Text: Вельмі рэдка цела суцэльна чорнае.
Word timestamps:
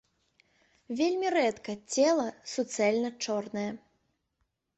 Вельмі 1.01 1.27
рэдка 1.35 1.75
цела 2.07 2.25
суцэльна 2.53 3.09
чорнае. 3.27 3.69